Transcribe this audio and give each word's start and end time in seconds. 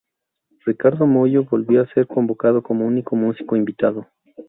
Ricardo 0.65 1.05
Mollo 1.05 1.43
volvió 1.45 1.83
a 1.83 1.87
ser 1.93 2.07
convocado 2.07 2.63
como 2.63 2.87
único 2.87 3.15
músico 3.15 3.55
invitado. 3.55 4.07